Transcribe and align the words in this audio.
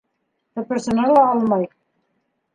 Тыпырсына 0.53 1.03
ла 1.11 1.19
алмай. 1.35 1.65